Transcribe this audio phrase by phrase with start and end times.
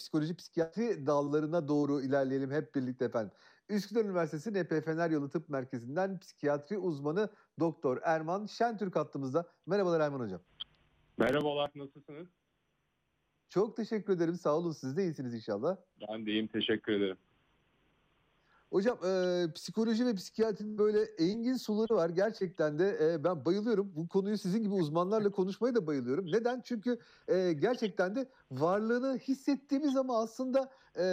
[0.00, 3.32] psikoloji psikiyatri dallarına doğru ilerleyelim hep birlikte efendim.
[3.68, 7.28] Üsküdar Üniversitesi NP Fener Yolu Tıp Merkezi'nden psikiyatri uzmanı
[7.60, 9.48] Doktor Erman Şentürk hattımızda.
[9.66, 10.40] Merhabalar Erman Hocam.
[11.18, 12.28] Merhabalar, nasılsınız?
[13.48, 14.34] Çok teşekkür ederim.
[14.34, 14.72] Sağ olun.
[14.72, 15.76] Siz de iyisiniz inşallah.
[16.08, 17.16] Ben de iyiyim, teşekkür ederim.
[18.70, 22.10] Hocam e, psikoloji ve psikiyatrinin böyle engin suları var.
[22.10, 23.92] Gerçekten de e, ben bayılıyorum.
[23.96, 26.26] Bu konuyu sizin gibi uzmanlarla konuşmaya da bayılıyorum.
[26.26, 26.60] Neden?
[26.64, 26.98] Çünkü
[27.28, 31.04] e, gerçekten de varlığını hissettiğimiz ama aslında e,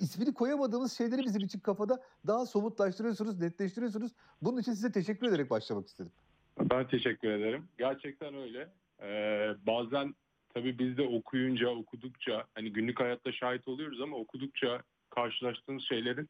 [0.00, 4.12] ismini koyamadığımız şeyleri bizim için kafada daha somutlaştırıyorsunuz, netleştiriyorsunuz.
[4.42, 6.12] Bunun için size teşekkür ederek başlamak istedim.
[6.60, 7.68] Ben teşekkür ederim.
[7.78, 8.68] Gerçekten öyle.
[9.02, 10.14] Ee, bazen
[10.54, 16.28] tabii biz de okuyunca, okudukça, hani günlük hayatta şahit oluyoruz ama okudukça karşılaştığımız şeylerin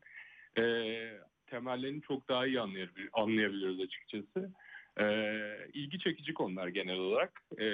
[0.58, 0.64] e,
[1.46, 4.52] temellerini çok daha iyi anlayabilir, anlayabiliyoruz açıkçası.
[5.00, 5.06] E,
[5.72, 7.42] ilgi çekici konular genel olarak.
[7.58, 7.66] E,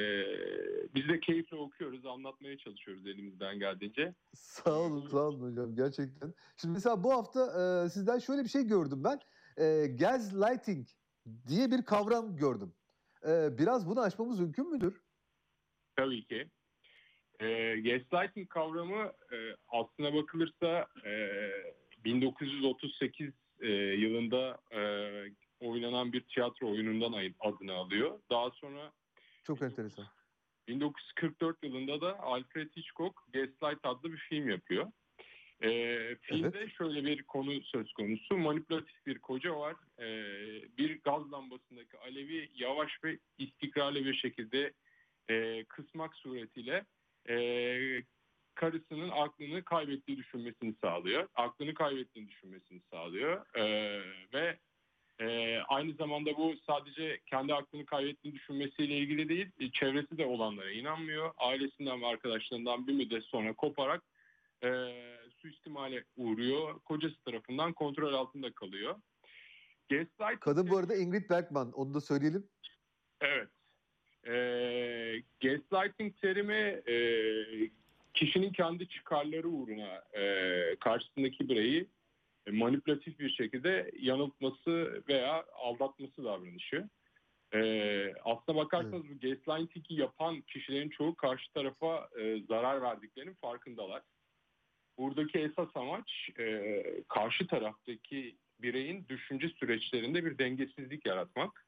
[0.95, 4.15] biz de keyifle okuyoruz, anlatmaya çalışıyoruz elimizden geldiğince.
[4.35, 6.35] Sağ olun, sağ olun hocam gerçekten.
[6.57, 9.21] Şimdi mesela bu hafta e, sizden şöyle bir şey gördüm ben.
[9.65, 10.87] E, gaslighting
[11.49, 12.73] diye bir kavram gördüm.
[13.29, 15.03] E, biraz bunu açmamız mümkün müdür?
[15.97, 16.51] Tabii ki.
[17.41, 17.47] E,
[17.81, 19.37] gaslighting kavramı e,
[19.69, 21.13] aslına bakılırsa e,
[22.05, 24.81] 1938 e, yılında e,
[25.61, 28.21] oynanan bir tiyatro oyunundan adını alıyor.
[28.31, 28.93] Daha sonra
[29.45, 30.07] çok enteresan.
[30.69, 34.93] 1944 yılında da Alfred Hitchcock Gaslight adlı bir film yapıyor.
[35.63, 35.71] E,
[36.21, 36.73] filmde evet.
[36.79, 38.37] şöyle bir konu söz konusu.
[38.37, 39.77] Manipülatif bir koca var.
[39.99, 40.07] E,
[40.79, 44.73] bir gaz lambasındaki alevi yavaş ve istikrarlı bir şekilde
[45.31, 46.85] e, kısmak suretiyle
[47.29, 47.37] e,
[48.55, 51.29] karısının aklını kaybettiği düşünmesini sağlıyor.
[51.35, 53.57] Aklını kaybettiğini düşünmesini sağlıyor.
[53.57, 53.65] E,
[54.35, 54.59] ve
[55.21, 60.71] e, aynı zamanda bu sadece kendi aklını kaybettiğini düşünmesiyle ilgili değil, e, çevresi de olanlara
[60.71, 61.31] inanmıyor.
[61.37, 64.03] Ailesinden ve arkadaşlarından bir müddet sonra koparak
[64.65, 64.69] e,
[65.43, 66.81] suistimale uğruyor.
[66.81, 68.95] Kocası tarafından kontrol altında kalıyor.
[69.91, 72.49] Gaslight Kadın bu arada Ingrid Bergman, onu da söyleyelim.
[73.21, 73.49] Evet.
[74.27, 74.33] E,
[75.41, 76.95] gaslighting terimi e,
[78.15, 81.87] kişinin kendi çıkarları uğruna e, karşısındaki bireyi
[82.51, 86.89] manipülatif bir şekilde yanıltması veya aldatması davranışı.
[87.55, 89.23] E, aslına bakarsanız evet.
[89.23, 94.03] bu gaslighting'i yapan kişilerin çoğu karşı tarafa e, zarar verdiklerinin farkındalar.
[94.99, 101.67] Buradaki esas amaç e, karşı taraftaki bireyin düşünce süreçlerinde bir dengesizlik yaratmak,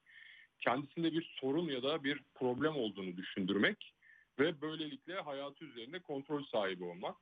[0.59, 3.95] kendisinde bir sorun ya da bir problem olduğunu düşündürmek
[4.43, 7.17] ve böylelikle hayatı üzerinde kontrol sahibi olmak.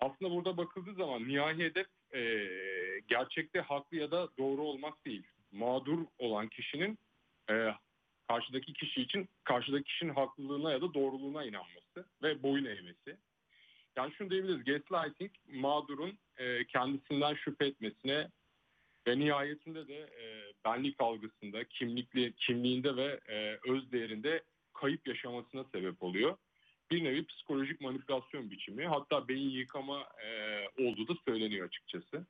[0.00, 2.20] Aslında burada bakıldığı zaman nihai hedef e,
[3.08, 5.26] gerçekte haklı ya da doğru olmak değil.
[5.52, 6.98] Mağdur olan kişinin
[7.50, 7.74] e,
[8.28, 13.16] karşıdaki kişi için karşıdaki kişinin haklılığına ya da doğruluğuna inanması ve boyun eğmesi.
[13.96, 18.28] Yani şunu diyebiliriz, gaslighting mağdurun e, kendisinden şüphe etmesine
[19.06, 24.42] ve nihayetinde de e, benlik algısında, kimlikli kimliğinde ve e, öz değerinde
[24.80, 26.36] kayıp yaşamasına sebep oluyor.
[26.90, 30.28] Bir nevi psikolojik manipülasyon biçimi hatta beyin yıkama e,
[30.84, 32.26] olduğu da söyleniyor açıkçası.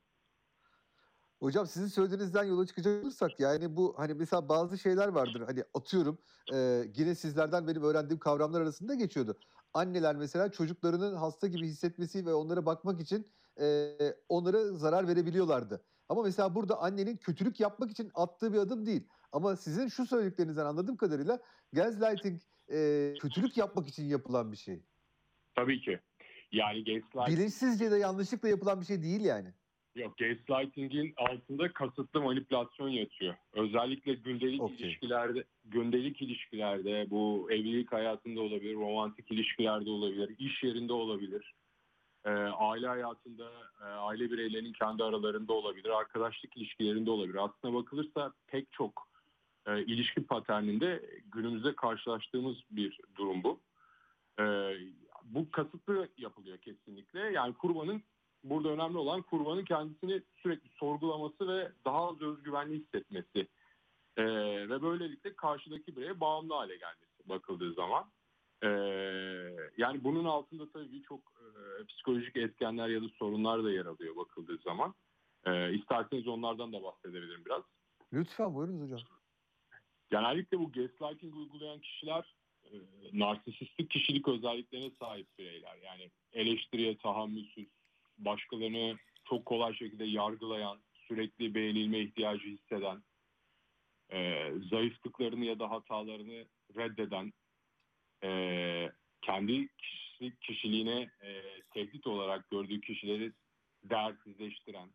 [1.39, 6.17] Hocam sizin söylediğinizden yola çıkacak olursak yani bu hani mesela bazı şeyler vardır hani atıyorum
[6.53, 9.37] e, yine sizlerden benim öğrendiğim kavramlar arasında geçiyordu.
[9.73, 13.27] Anneler mesela çocuklarının hasta gibi hissetmesi ve onlara bakmak için
[13.59, 13.95] e,
[14.29, 15.83] onlara zarar verebiliyorlardı.
[16.09, 19.07] Ama mesela burada annenin kötülük yapmak için attığı bir adım değil.
[19.31, 21.39] Ama sizin şu söylediklerinizden anladığım kadarıyla
[21.73, 22.41] gaslighting
[22.71, 24.81] e, kötülük yapmak için yapılan bir şey.
[25.55, 25.99] Tabii ki.
[26.51, 27.27] Yani gaslighting...
[27.27, 29.53] Bilinçsizce de yanlışlıkla yapılan bir şey değil yani.
[29.95, 33.35] Yok gaslighting'in altında kasıtlı manipülasyon yatıyor.
[33.53, 34.75] Özellikle gündelik okay.
[34.75, 41.53] ilişkilerde, gündelik ilişkilerde bu evlilik hayatında olabilir, romantik ilişkilerde olabilir, iş yerinde olabilir.
[42.27, 43.51] E, aile hayatında,
[43.81, 47.35] e, aile bireylerinin kendi aralarında olabilir, arkadaşlık ilişkilerinde olabilir.
[47.35, 49.07] Aslına bakılırsa pek çok
[49.67, 53.59] e, ilişki paterninde günümüzde karşılaştığımız bir durum bu.
[54.39, 54.43] E,
[55.23, 57.19] bu kasıtlı yapılıyor kesinlikle.
[57.19, 58.03] Yani kurbanın
[58.43, 63.47] burada önemli olan kurbanın kendisini sürekli sorgulaması ve daha az özgüvenli hissetmesi.
[64.17, 64.25] E,
[64.69, 68.05] ve böylelikle karşıdaki bireye bağımlı hale gelmesi bakıldığı zaman.
[68.63, 68.67] E,
[69.77, 74.57] yani bunun altında tabii birçok e, psikolojik etkenler ya da sorunlar da yer alıyor bakıldığı
[74.57, 74.95] zaman.
[75.45, 77.63] E, isterseniz onlardan da bahsedebilirim biraz.
[78.13, 78.99] Lütfen buyurunuz hocam.
[80.09, 82.75] Genellikle bu gaslighting uygulayan kişiler e,
[83.13, 85.77] narsisistik kişilik özelliklerine sahip bireyler.
[85.83, 87.67] Yani eleştiriye tahammülsüz,
[88.17, 88.97] başkalarını
[89.29, 90.77] çok kolay şekilde yargılayan,
[91.07, 93.03] sürekli beğenilme ihtiyacı hisseden,
[94.11, 96.45] e, zayıflıklarını ya da hatalarını
[96.75, 97.33] reddeden,
[98.23, 98.91] e,
[99.21, 101.41] kendi kişilik kişiliğine e,
[101.73, 103.31] tehdit olarak gördüğü kişileri
[103.83, 104.89] değersizleştiren,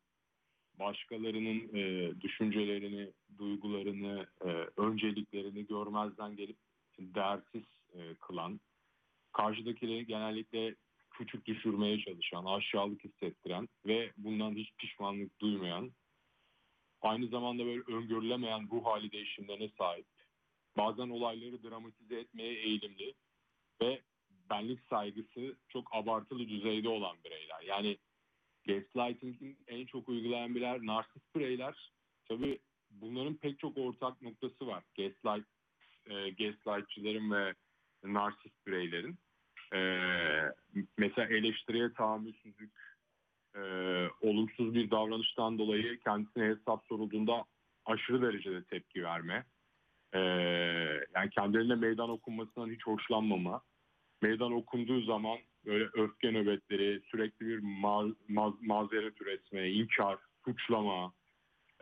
[0.78, 6.56] başkalarının e, düşüncelerini, duygularını, e, önceliklerini görmezden gelip
[6.98, 7.64] değersiz
[7.94, 8.60] e, kılan,
[9.32, 10.74] karşıdakileri genellikle
[11.10, 15.92] küçük düşürmeye çalışan, aşağılık hissettiren ve bundan hiç pişmanlık duymayan,
[17.00, 20.06] aynı zamanda böyle öngörülemeyen ruh hali değişimlerine sahip,
[20.76, 23.14] bazen olayları dramatize etmeye eğilimli
[23.82, 24.02] ve
[24.50, 27.60] benlik saygısı çok abartılı düzeyde olan bireyler.
[27.66, 27.98] Yani
[28.66, 31.92] gaslighting'in en çok uygulayan birer narsist bireyler.
[32.28, 32.58] Tabii
[32.90, 34.84] bunların pek çok ortak noktası var.
[34.96, 35.46] Gaslight,
[36.06, 37.54] e, gaslightçıların ve
[38.04, 39.18] narsist bireylerin.
[39.74, 39.80] E,
[40.98, 42.72] mesela eleştiriye tahammülsüzlük,
[43.54, 43.60] e,
[44.20, 47.44] olumsuz bir davranıştan dolayı kendisine hesap sorulduğunda
[47.84, 49.46] aşırı derecede tepki verme,
[50.12, 50.18] e,
[51.14, 53.62] yani kendilerine meydan okunmasından hiç hoşlanmama,
[54.22, 61.12] meydan okunduğu zaman böyle öfke nöbetleri, sürekli bir ma ma mazeret üretme, inkar, suçlama,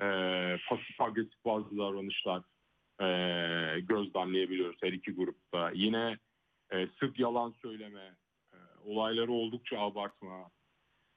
[0.01, 0.07] e,
[0.69, 2.43] pasif agresif bazı davranışlar
[3.01, 5.71] e, gözlemleyebiliyoruz her iki grupta.
[5.75, 6.19] Yine
[6.73, 8.15] e, sık yalan söyleme,
[8.53, 10.51] e, olayları oldukça abartma,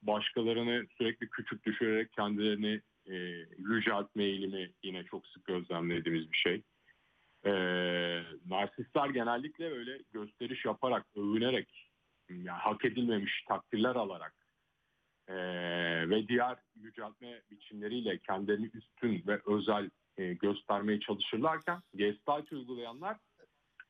[0.01, 3.15] başkalarını sürekli küçük düşürerek kendilerini e,
[3.57, 6.61] yüceltme eğilimi yine çok sık gözlemlediğimiz bir şey.
[7.45, 7.51] E,
[8.45, 11.89] narsistler genellikle öyle gösteriş yaparak, övünerek,
[12.29, 14.33] yani hak edilmemiş takdirler alarak
[15.27, 15.35] e,
[16.09, 23.17] ve diğer yüceltme biçimleriyle kendilerini üstün ve özel e, göstermeye çalışırlarken gaslight uygulayanlar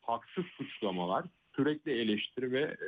[0.02, 2.88] haksız suçlamalar, sürekli eleştiri ve e,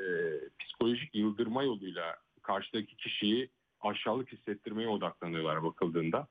[0.59, 3.50] psikolojik yıldırma yoluyla karşıdaki kişiyi
[3.81, 6.27] aşağılık hissettirmeye odaklanıyorlar bakıldığında.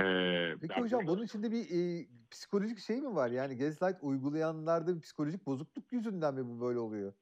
[0.00, 3.30] Ee, Peki hocam bunun içinde bir e, psikolojik şey mi var?
[3.30, 7.12] Yani gaslight uygulayanlarda bir psikolojik bozukluk yüzünden mi bu böyle oluyor?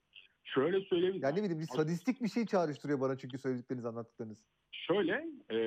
[0.44, 1.22] Şöyle söyleyebilirim.
[1.22, 4.38] Yani ne bileyim bir sadistik bir şey çağrıştırıyor bana çünkü söyledikleriniz anlattıklarınız.
[4.72, 5.12] Şöyle,
[5.50, 5.58] e,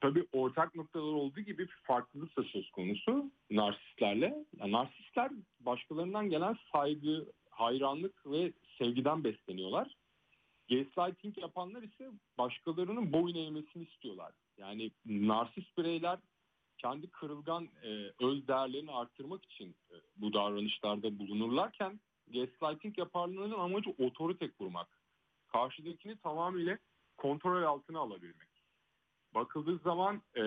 [0.00, 4.34] tabii ortak noktalar olduğu gibi bir farklılık da söz konusu narsistlerle.
[4.56, 9.96] Yani narsistler başkalarından gelen saygı, hayranlık ve sevgiden besleniyorlar.
[10.70, 14.32] Gaslighting yapanlar ise başkalarının boyun eğmesini istiyorlar.
[14.56, 16.18] Yani narsist bireyler
[16.78, 17.88] kendi kırılgan e,
[18.24, 24.88] öz değerlerini arttırmak için e, bu davranışlarda bulunurlarken gaslighting yapanların amacı otorite kurmak.
[25.52, 26.78] Karşıdakini tamamıyla
[27.16, 28.48] kontrol altına alabilmek.
[29.34, 30.42] Bakıldığı zaman e,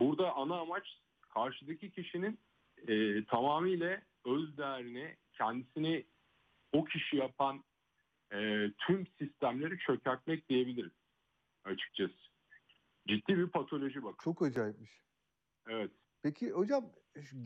[0.00, 2.38] burada ana amaç karşıdaki kişinin
[2.88, 6.04] e, tamamıyla öz değerini, kendisini
[6.72, 7.64] o kişi yapan
[8.32, 10.92] e, tüm sistemleri çökertmek diyebiliriz
[11.64, 12.14] açıkçası.
[13.08, 14.14] Ciddi bir patoloji bak.
[14.24, 14.90] Çok acayipmiş.
[15.68, 15.90] Evet.
[16.22, 16.92] Peki hocam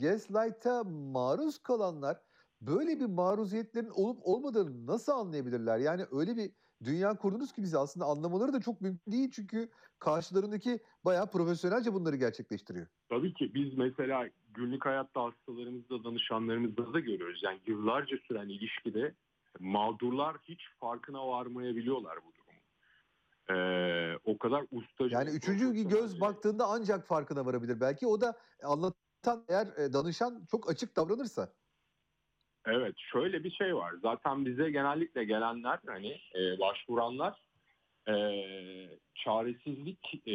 [0.01, 2.17] gaslight'a maruz kalanlar
[2.61, 5.79] böyle bir maruziyetlerin olup olmadığını nasıl anlayabilirler?
[5.79, 6.51] Yani öyle bir
[6.85, 9.69] dünya kurdunuz ki bize aslında anlamaları da çok mümkün değil çünkü
[9.99, 12.87] karşılarındaki bayağı profesyonelce bunları gerçekleştiriyor.
[13.09, 17.41] Tabii ki biz mesela günlük hayatta hastalarımızda, danışanlarımızda da görüyoruz.
[17.45, 19.15] Yani yıllarca süren ilişkide
[19.61, 22.61] mağdurlar hiç farkına varmayabiliyorlar bu durumu.
[23.51, 25.19] Ee, o kadar ustaca.
[25.19, 27.81] Yani üçüncü bir göz baktığında ancak farkına varabilir.
[27.81, 31.53] Belki o da anlatan eğer e, danışan çok açık davranırsa.
[32.67, 33.95] Evet şöyle bir şey var.
[34.03, 37.43] Zaten bize genellikle gelenler hani e, başvuranlar
[38.09, 38.15] e,
[39.15, 40.33] çaresizlik, e,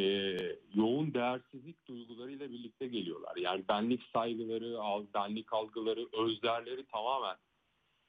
[0.74, 3.36] yoğun değersizlik duygularıyla birlikte geliyorlar.
[3.36, 4.78] Yani benlik saygıları,
[5.14, 7.36] benlik algıları, özlerleri tamamen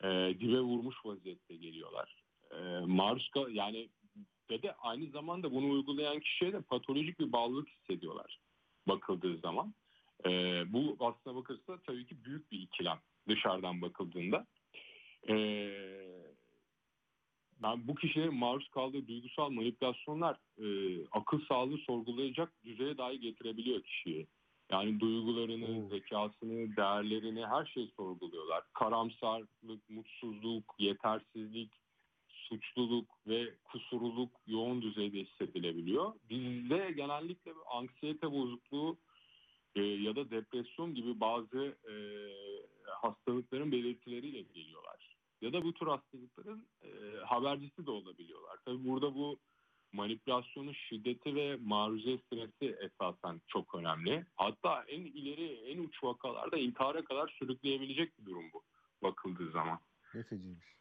[0.03, 0.07] e,
[0.39, 2.23] dibe vurmuş vaziyette geliyorlar.
[2.51, 3.89] E, maruz kal yani
[4.49, 8.39] ve de aynı zamanda bunu uygulayan kişiye de patolojik bir bağlılık hissediyorlar
[8.87, 9.73] bakıldığı zaman.
[10.25, 10.29] E,
[10.73, 14.47] bu aslına bakırsa tabii ki büyük bir ikilem dışarıdan bakıldığında.
[15.29, 15.35] E,
[17.61, 20.67] ben bu kişilerin maruz kaldığı duygusal manipülasyonlar e,
[21.11, 24.27] akıl sağlığı sorgulayacak düzeye dahi getirebiliyor kişiyi.
[24.71, 25.89] Yani duygularını, Oo.
[25.89, 28.63] zekasını, değerlerini her şeyi sorguluyorlar.
[28.73, 31.71] Karamsarlık, mutsuzluk, yetersizlik,
[32.27, 36.13] suçluluk ve kusurluluk yoğun düzeyde hissedilebiliyor.
[36.29, 38.97] Bizde genellikle anksiyete bozukluğu
[39.75, 41.93] e, ya da depresyon gibi bazı e,
[42.85, 45.15] hastalıkların belirtileriyle geliyorlar.
[45.41, 46.87] Ya da bu tür hastalıkların e,
[47.25, 48.57] habercisi de olabiliyorlar.
[48.65, 49.39] Tabii burada bu
[49.91, 54.25] manipülasyonun şiddeti ve maruziyet süresi esasen çok önemli.
[54.35, 58.63] Hatta en ileri, en uç vakalarda intihara kadar sürükleyebilecek bir durum bu
[59.03, 59.79] bakıldığı zaman.
[60.13, 60.79] Ne feciymiş.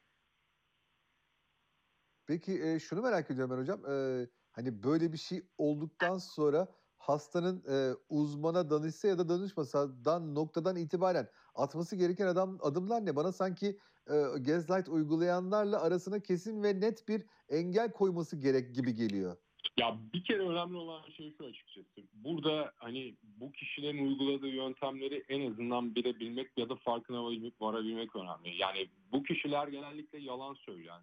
[2.27, 3.87] Peki e, şunu merak ediyorum ben hocam.
[3.87, 10.77] E, hani böyle bir şey olduktan sonra hastanın e, uzmana danışsa ya da danışmasadan noktadan
[10.77, 13.17] itibaren atması gereken adam adımlar ne?
[13.17, 13.67] Bana sanki,
[14.11, 19.37] eee, gaslight uygulayanlarla arasına kesin ve net bir engel koyması gerek gibi geliyor.
[19.79, 22.03] Ya bir kere önemli olan şey şu açıkçası.
[22.15, 27.23] Burada hani bu kişilerin uyguladığı yöntemleri en azından bilebilmek ya da farkına
[27.61, 28.63] varabilmek önemli.
[28.63, 31.03] Yani bu kişiler genellikle yalan söyleyen,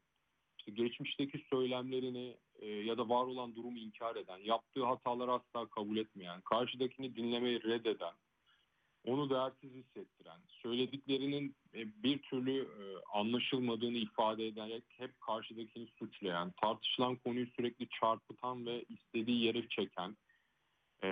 [0.59, 5.97] işte geçmişteki söylemlerini e, ya da var olan durumu inkar eden, yaptığı hataları asla kabul
[5.97, 8.13] etmeyen, karşıdakini dinlemeyi reddeden,
[9.05, 12.83] onu değersiz hissettiren, söylediklerinin e, bir türlü e,
[13.13, 20.17] anlaşılmadığını ifade ederek hep karşıdakini suçlayan, tartışılan konuyu sürekli çarpıtan ve istediği yere çeken,
[21.03, 21.09] e,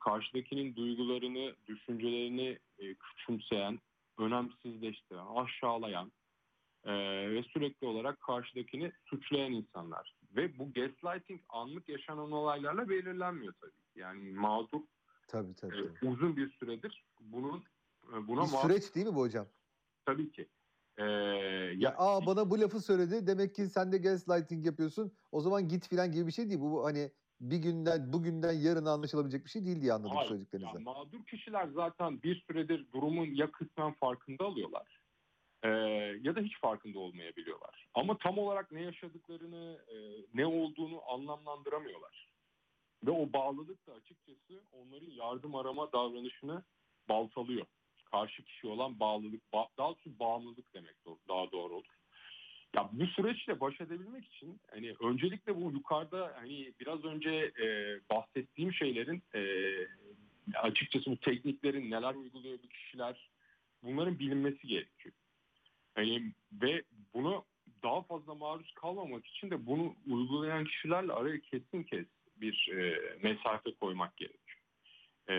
[0.00, 2.58] karşıdakinin duygularını, düşüncelerini
[3.00, 3.80] küçümseyen,
[4.18, 6.12] önemsizleştiren, aşağılayan
[7.30, 10.14] ve sürekli olarak karşıdakini suçlayan insanlar.
[10.36, 14.00] Ve bu gaslighting anlık yaşanan olaylarla belirlenmiyor tabii.
[14.00, 14.80] Yani mağdur
[15.28, 16.12] Tabii, tabii, tabii.
[16.12, 17.64] uzun bir süredir bunun
[18.12, 19.46] e, buna Bir süreç değil mi bu hocam?
[20.06, 20.48] tabii ki.
[20.96, 25.40] E, Ya, ya "A, bana bu lafı söyledi, demek ki sen de gaslighting yapıyorsun, o
[25.40, 26.60] zaman git." filan gibi bir şey değil.
[26.60, 30.22] Bu bu hani bir günden bugünden yarına anlaşılabilecek bir şey değil diye anladım hayır.
[30.22, 30.82] Ya söylediklerinizden.
[30.82, 35.00] mağdur kişiler zaten bir süredir durumun ya kısmen farkında alıyorlar
[35.62, 35.68] e,
[36.22, 37.88] ya da hiç farkında olmayabiliyorlar.
[37.94, 39.96] Ama tam olarak ne yaşadıklarını, e,
[40.34, 42.33] ne olduğunu anlamlandıramıyorlar.
[43.06, 46.62] Ve o bağlılık da açıkçası onların yardım arama davranışını
[47.08, 47.66] baltalıyor.
[48.04, 50.94] Karşı kişi olan bağlılık, ba- daha doğrusu bağımlılık demek
[51.28, 51.94] daha doğru olur.
[52.74, 57.30] Ya bu süreçle baş edebilmek için hani öncelikle bu yukarıda hani biraz önce
[57.60, 57.66] e,
[58.10, 59.40] bahsettiğim şeylerin e,
[60.54, 63.30] açıkçası bu tekniklerin neler uyguluyor bu kişiler
[63.82, 65.14] bunların bilinmesi gerekiyor.
[65.94, 66.82] Hani ve
[67.14, 67.44] bunu
[67.82, 72.06] daha fazla maruz kalmamak için de bunu uygulayan kişilerle araya kesin kes
[72.44, 74.58] bir e, mesafe koymak gerekiyor.
[75.28, 75.34] E,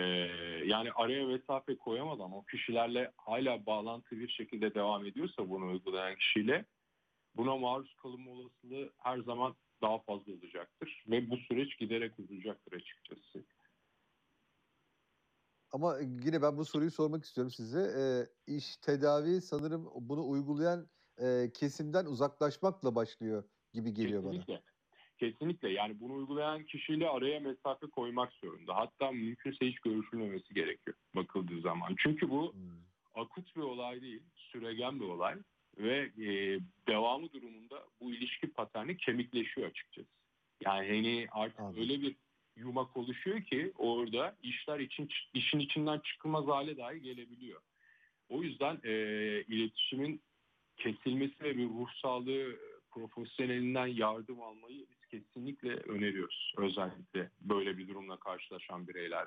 [0.66, 6.64] yani araya mesafe koyamadan o kişilerle hala bağlantı bir şekilde devam ediyorsa bunu uygulayan kişiyle
[7.36, 11.04] buna maruz kalınma olasılığı her zaman daha fazla olacaktır.
[11.08, 13.44] Ve bu süreç giderek uzayacaktır açıkçası.
[15.72, 17.80] Ama yine ben bu soruyu sormak istiyorum size.
[17.80, 20.88] Eee, iş tedavi sanırım bunu uygulayan,
[21.20, 24.44] eee, kesimden uzaklaşmakla başlıyor gibi geliyor bana.
[25.18, 25.72] Kesinlikle.
[25.72, 28.76] Yani bunu uygulayan kişiyle araya mesafe koymak zorunda.
[28.76, 31.94] Hatta mümkünse hiç görüşülmemesi gerekiyor bakıldığı zaman.
[31.98, 32.84] Çünkü bu Hımm.
[33.14, 35.34] akut bir olay değil, süregen bir olay
[35.78, 40.08] ve e, devamı durumunda bu ilişki paterni kemikleşiyor açıkçası.
[40.64, 41.80] Yani hani artık Anladım.
[41.80, 42.16] öyle bir
[42.56, 47.60] yumak oluşuyor ki orada işler için işin içinden çıkılmaz hale dahi gelebiliyor.
[48.28, 48.92] O yüzden e,
[49.48, 50.20] iletişimin
[50.76, 52.56] kesilmesi ve bir ruh sağlığı
[52.96, 56.52] profesyonelinden yardım almayı biz kesinlikle öneriyoruz.
[56.58, 59.26] Özellikle böyle bir durumla karşılaşan bireyler.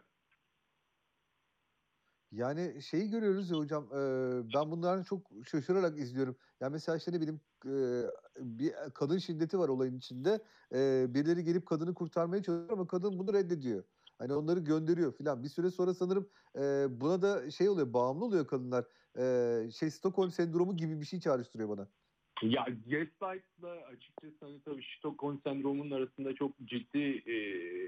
[2.32, 6.38] Yani şeyi görüyoruz ya hocam, eee, ben bunları çok şaşırarak izliyorum.
[6.62, 8.04] Ya, mesela, işte, ne bileyim, eee,
[8.40, 10.44] bir kadın şiddeti var olayın içinde.
[10.74, 13.84] Eee, birileri gelip kadını kurtarmaya çalışıyor ama kadın bunu reddediyor.
[14.18, 15.44] Hani, onları gönderiyor filan.
[15.44, 18.86] Bir süre sonra sanırım, eee, buna da şey oluyor, bağımlı oluyor kadınlar.
[19.18, 21.88] Eee, şey, Stockholm sendromu gibi bir şey çağrıştırıyor bana.
[22.42, 27.36] Ya gaslight'la açıkçası hani tabii Stockholm sendromunun arasında çok ciddi e,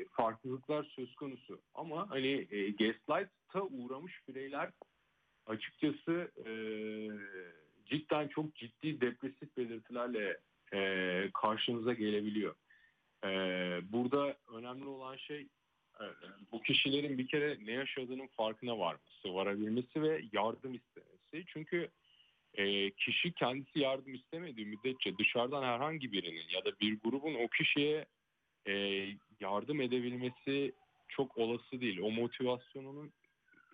[0.06, 1.62] farklılıklar söz konusu.
[1.76, 4.70] Ama hani e, gaslight'a uğramış bireyler
[5.46, 6.52] açıkçası e,
[7.86, 10.38] cidden çok ciddi depresif belirtilerle
[10.74, 12.56] e, karşınıza gelebiliyor.
[13.26, 13.30] E,
[13.92, 15.48] burada önemli olan şey
[16.00, 16.06] e,
[16.52, 21.46] bu kişilerin bir kere ne yaşadığının farkına varması, varabilmesi ve yardım istemesi.
[21.48, 21.90] Çünkü
[22.54, 28.06] e, kişi kendisi yardım istemediği müddetçe dışarıdan herhangi birinin ya da bir grubun o kişiye
[28.68, 28.74] e,
[29.40, 30.74] yardım edebilmesi
[31.08, 32.00] çok olası değil.
[32.02, 33.14] O motivasyonunun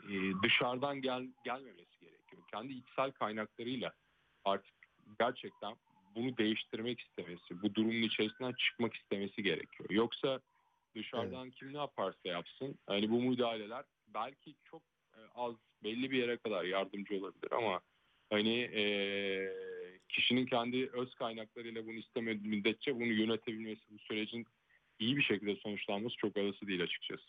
[0.04, 2.42] e, dışarıdan gel, gelmemesi gerekiyor.
[2.52, 3.94] Kendi içsel kaynaklarıyla
[4.46, 4.74] artık
[5.20, 5.76] gerçekten
[6.16, 9.90] bunu değiştirmek istemesi, bu durumun içerisinden çıkmak istemesi gerekiyor.
[9.90, 10.40] Yoksa
[10.96, 14.82] dışarıdan kim ne yaparsa yapsın, hani bu müdahaleler belki çok
[15.14, 17.82] e, az belli bir yere kadar yardımcı olabilir ama
[18.30, 18.84] hani e,
[20.10, 24.46] kişinin kendi öz kaynaklarıyla bunu istemediği müddetçe bunu yönetebilmesi, bu sürecin
[25.00, 27.24] iyi bir şekilde sonuçlanması çok olası değil açıkçası.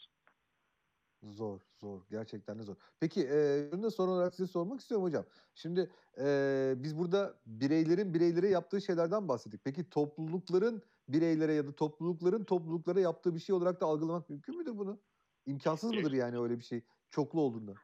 [1.23, 2.01] Zor, zor.
[2.11, 2.77] Gerçekten de zor.
[3.01, 5.27] Peki, eee, şunu da son olarak size sormak istiyorum hocam.
[5.55, 9.61] Şimdi, eee, biz burada bireylerin bireylere yaptığı şeylerden bahsettik.
[9.65, 14.79] Peki toplulukların bireylere ya da toplulukların topluluklara yaptığı bir şey olarak da algılamak mümkün müdür
[14.79, 15.01] bunu?
[15.47, 17.75] İmkansız mıdır yani öyle bir şey çoklu olduğunda?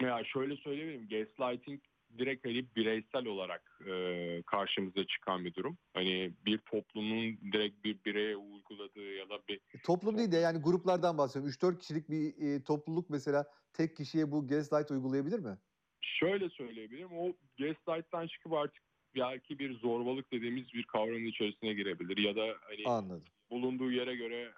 [0.00, 1.08] Ya şöyle söyleyebilirim.
[1.08, 1.82] Gaslighting
[2.18, 5.78] direkt hani bireysel olarak e, karşımıza çıkan bir durum.
[5.94, 10.58] Hani bir toplumun direkt bir bireye uyguladığı ya da bir E, toplum değil de yani
[10.62, 11.48] gruplardan bahsediyorum.
[11.48, 15.58] 3-4 kişilik bir, eee, topluluk mesela tek kişiye bu gaslight uygulayabilir mi?
[16.00, 17.12] şöyle söyleyebilirim.
[17.12, 18.82] O gaslight'tan çıkıp artık
[19.16, 22.16] belki bir zorbalık dediğimiz bir kavramın içerisine girebilir.
[22.18, 23.32] Ya da hani Anladım.
[23.50, 24.54] bulunduğu yere göre e,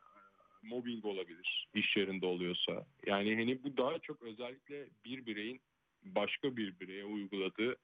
[0.63, 2.87] mobbing olabilir iş yerinde oluyorsa.
[3.07, 5.61] Yani hani bu daha çok özellikle bir bireyin
[6.03, 7.77] başka bir bireye uyguladığı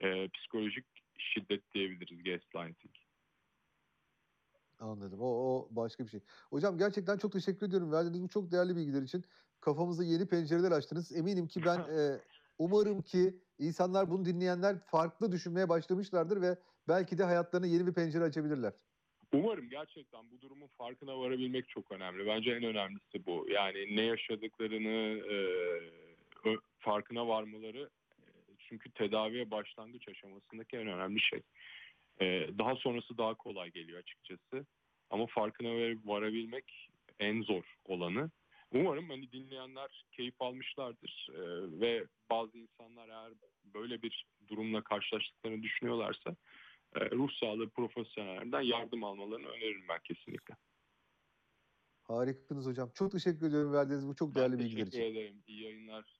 [0.00, 0.86] e, psikolojik
[1.18, 2.94] şiddet diyebiliriz gaslighting.
[4.78, 5.20] Anladım.
[5.20, 6.20] O, o başka bir şey.
[6.50, 7.92] Hocam gerçekten çok teşekkür ediyorum.
[7.92, 9.24] Verdiğiniz bu çok değerli bilgiler için.
[9.60, 11.16] Kafamıza yeni pencereler açtınız.
[11.16, 12.20] Eminim ki ben e,
[12.58, 18.24] umarım ki insanlar bunu dinleyenler farklı düşünmeye başlamışlardır ve belki de hayatlarına yeni bir pencere
[18.24, 18.72] açabilirler.
[19.32, 22.26] Umarım gerçekten bu durumun farkına varabilmek çok önemli.
[22.26, 23.46] Bence en önemlisi bu.
[23.50, 25.36] Yani ne yaşadıklarını e,
[26.80, 28.24] farkına varmaları e,
[28.58, 31.42] çünkü tedaviye başlangıç aşamasındaki en önemli şey.
[32.20, 32.26] E,
[32.58, 34.66] daha sonrası daha kolay geliyor açıkçası.
[35.10, 38.30] Ama farkına var- varabilmek en zor olanı.
[38.72, 41.40] Umarım hani dinleyenler keyif almışlardır E,
[41.80, 43.32] ve bazı insanlar eğer
[43.64, 46.36] böyle bir durumla karşılaştıklarını düşünüyorlarsa
[46.96, 50.54] e, ruh sağlığı profesyonellerinden yardım almalarını öneririm ben kesinlikle.
[52.02, 52.90] Harikasınız hocam.
[52.94, 55.20] Çok teşekkür ediyorum verdiğiniz bu çok değerli Ben bilgiler teşekkür için.
[55.20, 55.42] ederim.
[55.46, 56.19] İyi yayınlar.